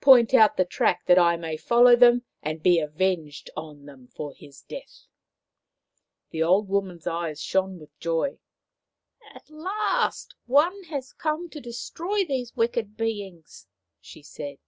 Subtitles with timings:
[0.00, 4.32] Point out the track that I may follow them and be avenged on them for
[4.32, 5.06] his death."
[6.30, 8.38] The old woman's eyes shone with joy."
[9.34, 13.66] At last one has come to destroy these wicked beings!"
[14.00, 14.58] she said.